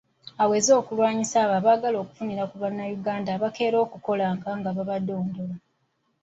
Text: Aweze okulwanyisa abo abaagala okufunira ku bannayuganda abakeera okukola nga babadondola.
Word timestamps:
Aweze 0.43 0.71
okulwanyisa 0.81 1.35
abo 1.43 1.53
abaagala 1.59 1.97
okufunira 1.99 2.43
ku 2.49 2.55
bannayuganda 2.63 3.29
abakeera 3.33 3.77
okukola 3.85 4.25
nga 4.59 4.69
babadondola. 4.75 5.55